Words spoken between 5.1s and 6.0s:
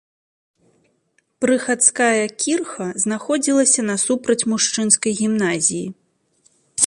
гімназіі.